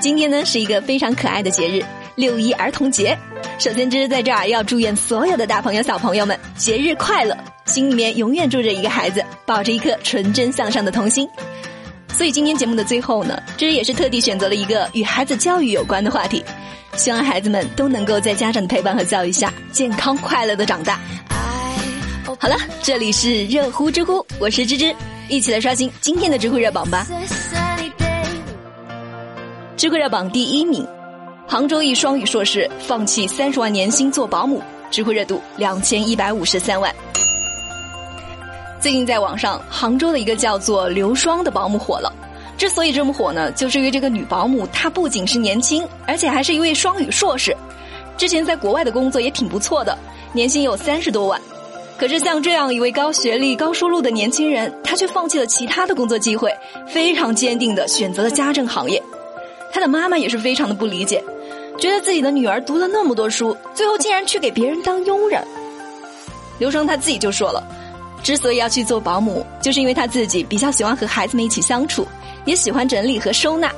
[0.00, 1.82] 今天呢是一个非常可爱的节日——
[2.14, 3.16] 六一儿童节。
[3.58, 11.28] 首先，芝芝在这儿要祝愿所有的大朋友、小朋友们节日快乐，心里面永远住着一个孩子，抱着一颗纯真向上的童心。
[12.12, 16.44] 所以今天节目的最后呢，芝芝也是特地选择了一个与孩子教育有关的话题，
[16.94, 21.00] 希望孩子们都能够在家长的陪伴和教育下，健康快乐的长大。
[22.38, 24.94] 好了，这里是热乎知乎，我是芝芝，
[25.28, 27.06] 一起来刷新今天的知乎热榜吧。
[29.76, 30.86] 知乎热榜第一名，
[31.46, 36.90] 杭州一双语硕士放弃三十万年薪做保姆，知乎热度两千一百五十三万。
[38.80, 42.10] 最近在网上，杭州的一个叫做刘双的保姆火了。
[42.56, 47.54] 之所以这么火呢，就是因为这个女保姆她不仅是年轻，而且还是一位双语硕士，
[48.16, 49.96] 之前在国外的工作也挺不错的，
[50.32, 51.38] 年薪有三十多万。
[51.98, 56.50] 可是像这样一位高学历、高收入的年轻人，他却放弃了其他的工作机会，
[56.88, 59.02] 非常坚定的选择了家政行业。
[59.76, 61.22] 他的妈妈也是非常的不理解，
[61.78, 65.46] 觉得自己的女儿读了那么多书，最后竟然去给别人当佣人。
[66.58, 67.62] 刘双他自己就说了，
[68.22, 72.08] 之所以要去做保姆，就是因为他自己比较喜欢和孩子们一起相处，
[72.46, 73.70] 也喜欢整理和收纳。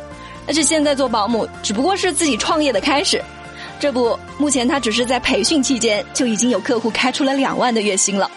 [0.46, 3.20] 而且现在做保姆只不过是自己创业的开始。
[3.80, 8.30] 这不，目前他只是在培训期间就已经有客户开出了两万的月薪了。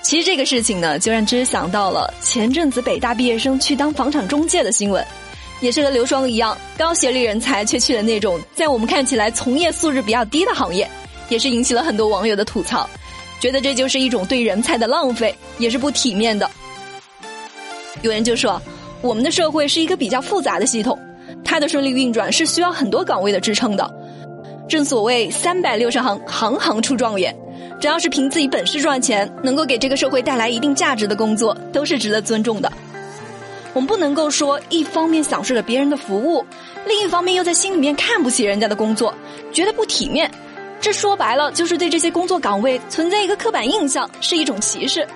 [0.00, 5.06] 其实这个事情呢，就让芝想到了前阵子北大毕业生去当房产中介的新闻。
[5.62, 10.86] 也是和刘双一样，高学历人才却去了那种在我们看起来从业素质比较低的行业，
[11.28, 12.86] 也是引起了很多网友的吐槽，
[13.40, 16.50] 觉得这就是一种对人才的浪费，也是不体面的。
[18.02, 18.60] 有人就说，
[19.02, 20.98] 我们的社会是一个比较复杂的系统，
[21.44, 23.88] 它的顺利运转是需要很多岗位的支撑的。
[24.68, 27.32] 正所谓三百六十行，行行出状元，
[27.80, 32.72] 只要是凭自己本事赚钱，能够给这个社会带来一定价值的工作，都是值得尊重的。
[33.74, 36.44] 我们不能够说一方面享受着别人的服务，
[36.86, 39.14] 另一方面又在心里面看不起人家的工作，
[39.52, 40.30] 觉得不体面。
[40.80, 45.06] 这说白了就是对这些工作岗位存在一个刻板印象，是一种歧视。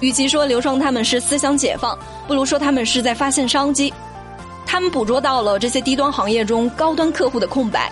[0.00, 3.92] 与其说刘双他们是思想解放，不如说他们是在发现商机。
[4.64, 7.90] 他们捕捉到了这些低端行业中高端客户的空白，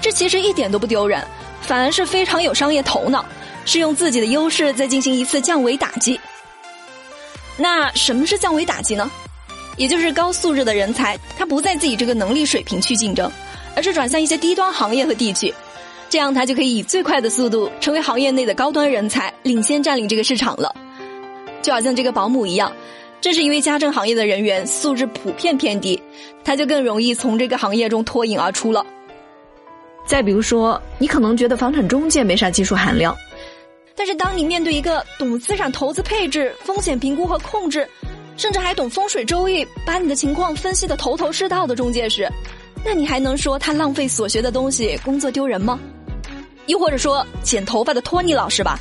[0.00, 1.22] 这其实一点都不丢人，
[1.60, 3.24] 反而是非常有商业头脑，
[3.64, 6.18] 是用自己的优势在进行一次降维打击。
[7.56, 9.10] 那什么是降维打击呢？
[9.76, 13.30] 也就是高素质的人才，他不在自己这个能力水平去竞争，
[13.74, 15.52] 而是转向一些低端行业和地区，
[16.10, 20.74] 这样他就可以以最快的速度成为行业内的高端人才，领先占领这个市场了。
[21.62, 22.70] 就好像这个保姆一样，
[23.20, 26.02] 正是因为家政行业的人员素质普遍偏低，
[26.44, 28.84] 他就更容易从这个行业中脱颖而出了。
[30.04, 33.16] 再比如说，你可能觉得房产中介没啥技术含量。
[33.94, 37.88] 但是，当你面对一个懂资产投资配置、风险评估和控制，
[38.36, 42.28] 甚至还懂风水周易，把你的情况分析的头头是道的中介时，
[42.84, 45.78] 那你还能说他浪费所学的东西、工作丢人吗？
[46.66, 48.80] 又或者说剪头发的托尼老师吧，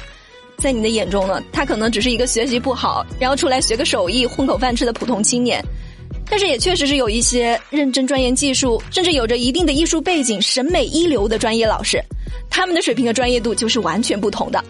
[0.57, 5.63] 在你的眼中呢，他可能只是一个学习不好，然后出来学个手艺混口饭吃的普通青年，
[6.29, 12.01] 但是也确实是有一些认真钻研技术，甚至有着一定的艺术背景、审美一流的专业老师，
[12.49, 14.63] 他们的水平和专业度就是完全不同的。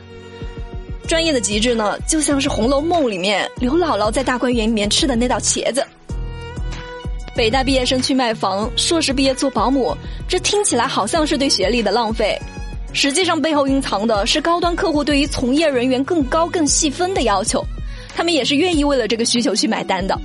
[1.11, 5.85] 专业的极致呢，就像是《红楼梦》里面刘姥姥在大观园里面吃的那道茄子。
[7.35, 9.93] 北大毕业生去卖房，硕士毕业做保姆，
[10.25, 12.39] 这听起来好像是对学历的浪费，
[12.93, 17.61] 实际上背后蕴藏的是高端客户对于从业人员更高、更细分的要求，
[18.15, 20.17] 他们也是愿意为了这个需求去买单的。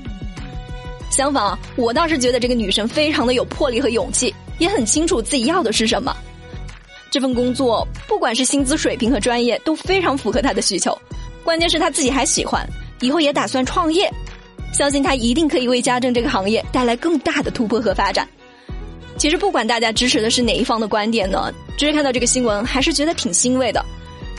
[1.11, 6.17] 相反，我倒是觉得这个女生非常的有魄力和勇气，也很清楚自己要的是什么。
[7.11, 10.97] 这份工作，不管是薪资水平和专业，都非常符合他的需求。
[11.45, 12.69] 关键是他自己还喜欢，
[13.01, 14.13] 以后也打算创业，
[14.73, 18.29] 相信他一定可以为家政这个行业带来更大的突破和发展。
[19.17, 23.83] 其实，不管大家支持的是哪一方的观点呢，只是看到这个新闻，还是觉得挺欣慰的。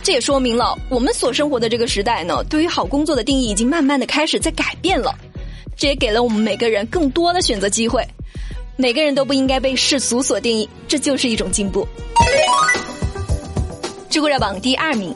[0.03, 5.15] 这也说明了我们所生活的这个时代呢，对于好工作的定义已经慢慢的开始在改变了。
[5.75, 8.05] 这也给了我们每个人更多的选择机会。
[8.75, 11.87] 每个人都不应该被世俗所定义，这就是一种进步。
[14.17, 15.13] 知乎热榜第二名，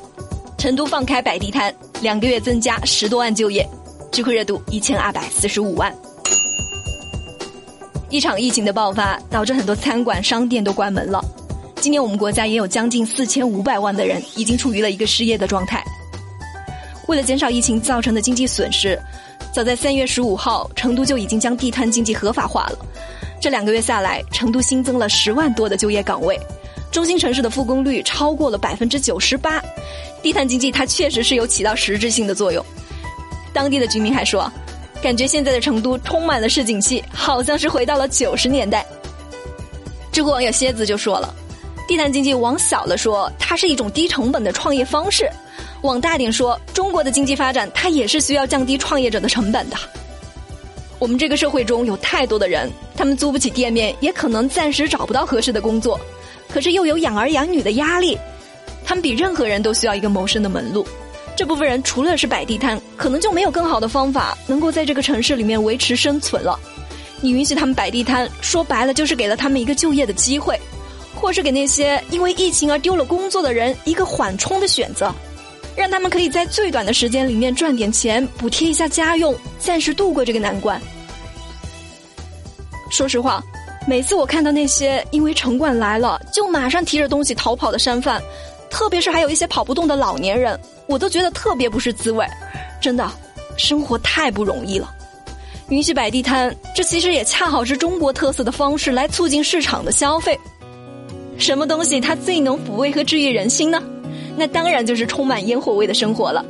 [0.59, 3.68] 成都放开摆地摊，两个月增加十多万就业，
[4.12, 5.92] 知乎热度一千二百四十五万。
[8.12, 11.19] 一场疫情的爆发，导致很多餐馆、商店都关门了。
[11.77, 15.83] 今年我们国家也有将近四千五百万的人已经处于了一个失业的状态。
[17.07, 18.95] 为了减少疫情造成的经济损失，
[19.51, 22.77] 早在三月十五号，成都就已经将地摊经济合法化了。
[23.42, 26.39] 这两个月下来，成都新增了十万多的就业岗位，
[26.91, 29.63] 中心城市的复工率超过了百分之九十八，
[30.21, 32.63] 地摊经济它确实是有起到实质性的作用。
[33.53, 34.51] 当地的居民还说，
[35.01, 38.85] 感觉现在的成都充满了市井气，好像是回到了九十年代。
[40.11, 41.33] 知乎网友蝎子就说了
[41.88, 45.25] ：“地摊经济往小了说，它是一种低成本的创业方式；
[45.83, 49.77] 往大点说，中国的经济发展它也是需要降低创业者的成本的。
[50.99, 55.99] 我们这个社会中有太多的人，他们租不起店面，也可能暂时找不到合适的工作，
[56.53, 58.18] 可是又有养儿养女的压力，
[58.86, 60.86] 他们比任何人都需要一个谋生的门路。”
[61.33, 66.59] 这部分人除了是摆地摊，可能就没有更好的方法能够在这个城市里面维持生存了。
[67.21, 70.59] 你允许他们摆地摊，说白了就是给了他们一个就业的机会，
[71.15, 75.12] 或是给那些因为疫情而丢了工作的人一个缓冲的选择，
[75.75, 80.80] 让他们可以在最短的时间里面赚点钱，补贴一下家用，暂时度过这个难关。
[82.92, 83.42] 说实话，
[83.88, 88.22] 每次我看到那些因为城管来了就马上提着东西逃跑的商贩。
[88.69, 90.57] 特别是还有一些跑不动的老年人，
[90.88, 92.25] 我都觉得特别不是滋味。
[92.80, 93.12] 真的，
[93.57, 94.89] 生活太不容易了。
[95.68, 100.39] 允许摆地摊，这其实也恰好是中国特色的方式来促进市场的消费。
[101.38, 103.83] 什么东西它最能抚慰和治愈人心呢？
[104.38, 106.45] 那当然就是充满烟火味的生活了。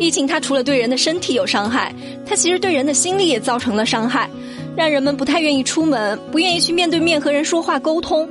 [0.00, 1.94] 疫情它除了对人的身体有伤害，
[2.26, 4.28] 它其实对人的心理也造成了伤害，
[4.78, 8.28] 让人们不太愿意出门，不愿意去面对面和人说话沟通。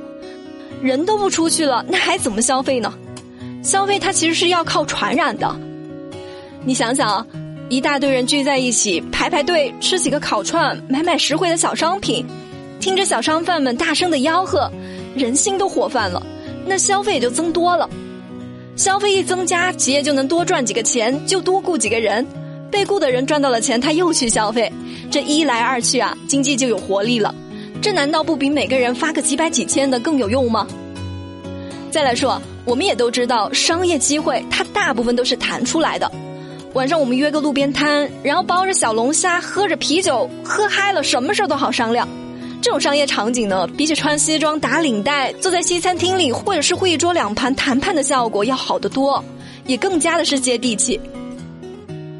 [0.82, 2.90] 人都不出去了，那还怎么消费呢？
[3.62, 5.54] 消费它其实是要靠传染的。
[6.64, 7.26] 你想想，
[7.68, 12.24] 一大堆人聚在一起排排队吃几个烤串，买买实惠的小商品，
[12.80, 14.72] 听着小商贩们大声的吆喝，
[15.14, 16.26] 人心都活泛了，
[16.64, 17.86] 那消费也就增多了。
[18.74, 22.26] 消费一增加，企业就能多赚几个钱，就多雇几个人，
[22.70, 24.70] 被雇的人赚到了钱，他又去消费，
[25.10, 27.34] 这一来二去啊，经济就有活力了。
[27.80, 30.66] 这难道不比每个人发个几百几千的更有用吗？
[31.90, 36.10] 再来说，我们也都知道，商业机会它大部分都是谈出来的。
[36.74, 42.06] 晚上我们约个路边摊，然后包着小龙虾，喝着啤酒，喝嗨了，什么事儿都好商量。
[42.60, 49.24] 这种商业场景呢，比起穿西装打领带，坐在西餐厅里，或者是会议桌两盘谈判的效果要好得多，
[49.64, 51.00] 也更加的是接地气。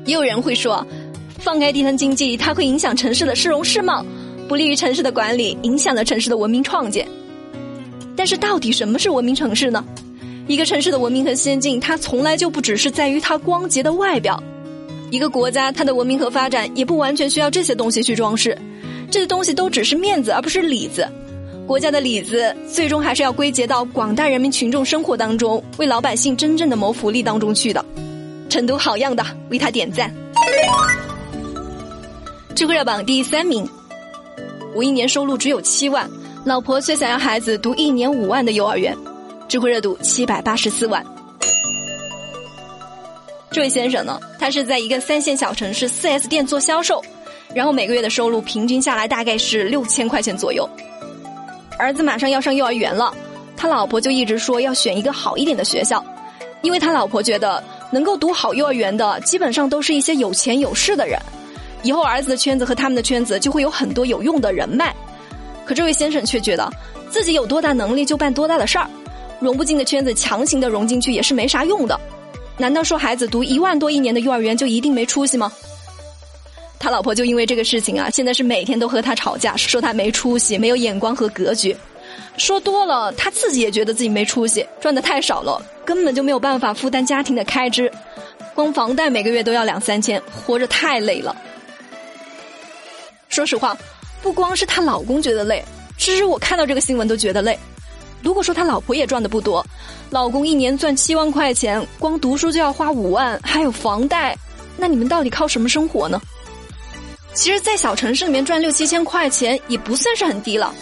[0.08, 0.84] 也有人会说，
[1.38, 4.02] 放开地摊经济，它会影响城市的市容市貌。
[4.49, 7.06] 不利于城市的管理，影响了城市的文明创建。
[8.16, 9.84] 但是，到底什么是文明城市呢？
[10.46, 14.43] 一个城市的文明和先进，它从来就不只是在于它光洁的外表。
[15.10, 18.56] 一个国家，它的文明和发展，也不完全需要这些东西去装饰。
[19.11, 21.06] 这些东西都只是面子，而不是里子。
[21.66, 27.84] 国家的里子，最终还是要归结到广大人民群众生活当中，为老百姓真正的谋福利当中去的。
[28.49, 30.12] 成都好样的，为他点赞。
[32.55, 33.69] 知乎热榜第三名。
[34.75, 36.09] 我一年收入只有七万，
[36.45, 38.97] 老婆却想要孩子读一年五万的幼儿园，
[39.49, 41.05] 知乎热度七百八十四万。
[43.50, 47.03] 这位先生呢，他是在一个三线小城市四 S 店做销售，
[47.55, 50.69] 然后每个月的收入平均下来大概是六千块钱左右。
[51.79, 53.12] 儿子马上要上幼儿园了，
[53.56, 56.05] 他老婆就一直说要选一个好一点的学校，
[56.61, 61.19] 因为他老婆觉得能够读好幼儿园的，基本上都是一些有钱有势的人。
[61.82, 64.94] 以后儿子的圈子和他们的圈子就会有很多有用的人脉，
[65.64, 66.69] 可这位先生却觉得
[67.08, 68.88] 自己有多大能力就办多大的事儿，
[69.40, 71.99] 融不进的圈子强行的融进去也是没啥用的。
[72.56, 75.52] 难道说孩子读一万多一年的幼儿园就一定没出息吗？
[76.81, 81.76] 他老婆就因为这个事情啊，现在是每天都和他吵架，说他没出息、没有眼光和格局。
[82.37, 87.90] 说多了，他自己也觉得自己没出息，赚的太少了，根本就没有办法负担家庭的开支，
[88.54, 91.37] 光房贷每个月都要两三千，活着太累了。
[93.28, 93.76] 说实话，
[94.22, 95.64] 不光是她老公觉得累，
[95.96, 97.58] 其实我看到这个新闻都觉得累。
[98.22, 99.64] 如果说他老婆也赚的不多，
[100.10, 104.37] 老公一年赚七万块钱，光读书就要花五万，还有房贷，
[104.76, 106.20] 那你们到底靠什么生活呢？
[107.32, 110.75] 其实，在小城市里面赚六七千块钱也不算是很低了。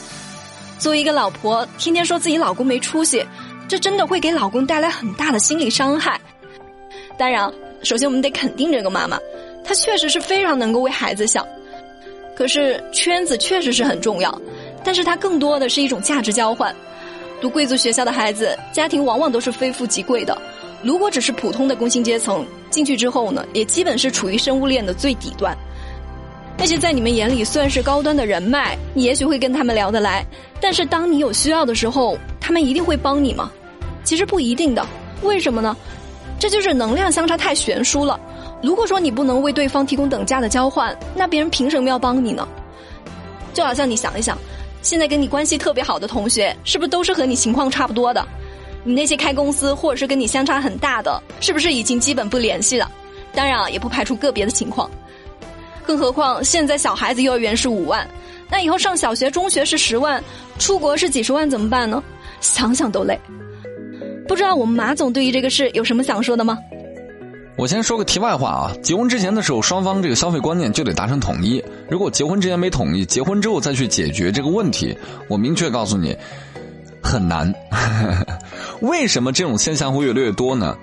[0.79, 3.25] 作为一个老婆，天天说自己老公没出息，
[3.67, 6.21] 这真的会给老公带来很大的心理伤害。
[7.19, 7.51] 当然，
[7.83, 9.19] 首先我们得肯定这个妈妈，
[9.65, 11.47] 她确实是非常能够为孩子想。
[12.37, 14.41] 可是圈子确实是很重要，
[14.85, 16.75] 但是它更多的是一种价值交换。
[17.41, 20.37] 读贵族学校的孩子，家庭往往都是非富即贵的。
[20.83, 25.57] 如果只是普通的工薪阶层进去之后呢，也基本是处于生物链的最底端。
[26.59, 30.25] 那些在你们眼里算是高端的人脉，你也许会跟他们聊得来，
[30.61, 33.51] 但是当你有需要的时候，他们一定会帮你吗？
[34.05, 34.87] 其实不一定的。
[35.23, 35.77] 为什么呢？
[36.39, 38.19] 这就是能量相差太悬殊了。
[38.63, 42.47] 如果说你不能为对方提供等价的交换，那别人凭什么要帮你呢？
[43.53, 44.37] 就好像你想一想，
[44.83, 48.27] 现在跟你关系特别好的同学，是不是都是和你情况差不多的？
[48.83, 52.91] 你那些开公司或者是跟你相差很大的，是不是已经基本不联系了？
[53.35, 54.91] 当然啊，也不排除个别的情况。
[55.87, 58.07] 更何况现在小孩子幼儿园是五万，
[58.51, 60.23] 那以后上小学、中学是十万，
[60.59, 62.03] 出国是几十万，怎么办呢？
[62.41, 63.19] 想想都累。
[64.29, 66.59] 不知道我们马总对于这个事有什么想说的吗？
[67.57, 71.65] 我先说个题外话啊，结婚之前的时候，双方这个消费观念就得达成统一。
[71.89, 74.95] 如果结婚之前没统一，结婚之后再去解决这个问题，
[75.29, 76.15] 我明确告诉你，
[77.03, 77.51] 很难。
[78.83, 80.77] 为什么这种现象会越来越多呢？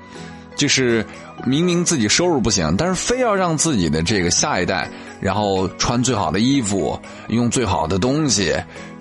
[0.56, 1.06] 就是
[1.46, 8.56] 明明自己收入不行，但是非要让自己的这个下一代，然后穿最好的衣服，用最好的东西，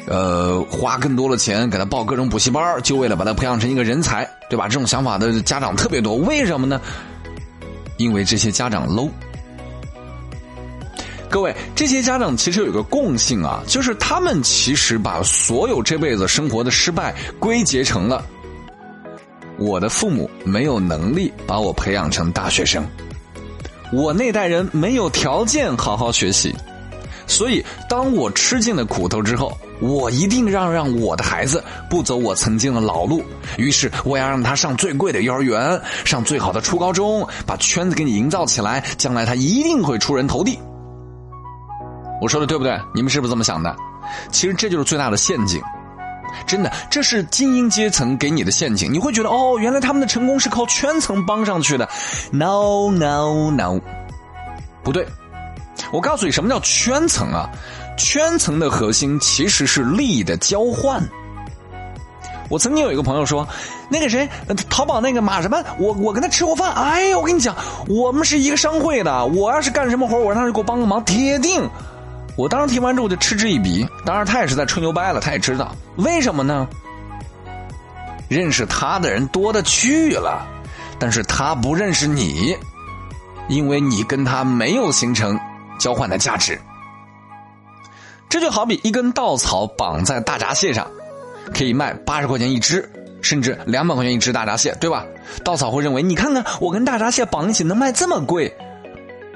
[0.06, 4.66] 呃，花更多的钱给他报各种补习班，就为了把他培养成一个人才，对吧？
[4.68, 6.80] 这种想法的家长特别多，为什么呢？
[7.98, 9.10] 因为这些家长 low。
[11.30, 18.24] 各位，这些家长其实有一个共性啊，就是他们其实把所有这辈子生活的失败归结成了。
[19.62, 22.84] 我的父母没有能力把我培养成大学生，
[23.92, 26.52] 我那代人没有条件好好学习，
[27.26, 33.22] 所以当我吃尽了苦头之后，我一定让让我的孩子不走我曾经的老路。
[33.56, 40.58] 于是我要让他上最贵的幼儿园，上最好的初高中，把圈子给你营造起来，将来他一定会出人头地。
[42.20, 42.76] 我说的对不对？
[42.94, 43.74] 你们是不是这么想的？
[44.32, 45.62] 其实这就是最大的陷阱。
[46.46, 48.92] 真的，这是精英阶层给你的陷阱。
[48.92, 51.88] 你会觉得，哦，原来他们的成功是靠圈层帮上去的。
[52.30, 53.80] No No No，
[54.82, 55.06] 不对。
[55.92, 57.48] 我告诉你，什么叫圈层啊？
[57.96, 61.02] 圈层的核心其实是利益的交换。
[62.48, 63.46] 我曾经有一个朋友说，
[63.88, 64.28] 那个谁，
[64.68, 66.72] 淘宝那个马什么，我我跟他吃过饭。
[66.72, 67.54] 哎呀，我跟你讲，
[67.88, 69.24] 我们是一个商会的。
[69.26, 71.68] 我要是干什么活，我让他给我帮个忙，铁定。
[72.36, 76.66] 我当时听完之后就嗤之以鼻，当然他也是在吹牛掰了，他也知道为什么呢？
[78.28, 80.46] 认识他的人多的去了，
[80.98, 82.56] 但是他不认识你，
[83.48, 85.38] 因为你跟他没有形成
[85.78, 86.58] 交换的价值。
[88.30, 90.90] 这就好比一根稻草绑在大闸蟹上，
[91.52, 95.04] 可以卖八十块钱一只，甚至两百块钱一只大闸蟹，对吧？
[95.44, 98.50] 稻草会认为，你看看我跟大闸蟹绑一起能卖这么贵。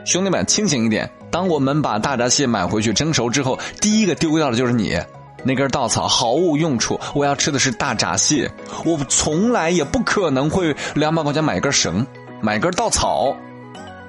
[0.07, 1.11] 兄弟们，清醒一点！
[1.37, 4.99] 当我们把大闸蟹买回去蒸熟之后，第一个丢掉的就是你
[5.45, 6.99] 那根稻草，毫无用处。
[7.15, 8.51] 我要吃的是大闸蟹，
[8.87, 12.07] 我从来也不可能会两百块钱买根绳，
[12.41, 13.37] 买根稻草，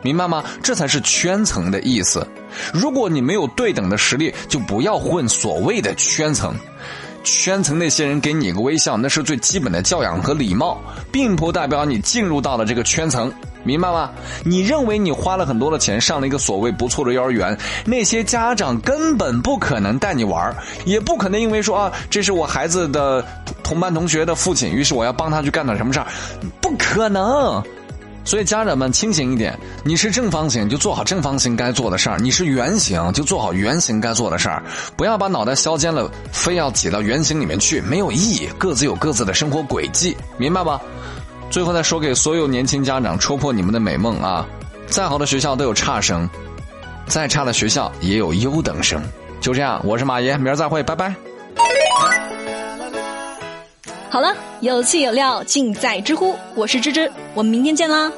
[0.02, 0.42] 明白吗？
[0.64, 2.26] 这才是圈层的意思。
[2.72, 6.56] 如果你没有对等的实力，就不要混所谓的圈层。
[7.26, 10.82] 圈层那些人给你个微笑，那是最基本的教养和礼貌，
[11.12, 13.30] 并不代表你进入到了这个圈层。
[13.68, 14.10] 明白吗？
[14.44, 17.56] 你认为你花了很多的钱上了一个所谓不错的幼儿园，
[17.86, 20.56] 那些家长根本不可能带你玩
[20.86, 23.24] 也不可能因为说啊，这是我孩子的
[23.62, 26.08] 同班同学的父亲，于是我要帮他去干点什么事儿，
[26.62, 27.62] 不可能。
[28.24, 34.62] 所以家长们清醒一点，你是正方形就做好正方形该做的事儿，你是圆形就做好圆形该做的事儿，
[34.98, 38.50] 不要把脑袋削尖了，非要挤到圆形里面去，没有意义。
[38.58, 40.82] 各自有各自的生活轨迹，明白吗？
[41.50, 44.46] 最后再说给所有年轻家长，戳破你们的美梦啊！
[44.88, 46.30] 再好的学校都有差生，
[47.08, 49.02] 再差的学校也有优等生。
[49.42, 51.14] 就这样，我是马爷，明儿再会，拜拜。
[54.10, 58.12] 好了，有趣有料尽在知乎，我是芝芝，我们明天见啦。